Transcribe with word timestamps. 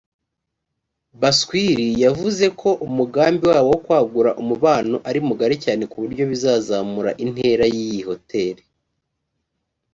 Baswir 1.21 1.79
yavuze 2.03 2.45
ko 2.59 2.69
umugambi 2.87 3.43
wabo 3.51 3.67
wo 3.73 3.79
kwagura 3.85 4.31
umubano 4.41 4.95
ari 5.09 5.19
mugari 5.27 5.55
cyane 5.63 5.83
ku 5.91 5.95
buryo 6.03 6.23
bizazamura 6.31 7.11
intera 7.23 7.65
y’iyi 7.73 8.01
hotel 8.09 8.55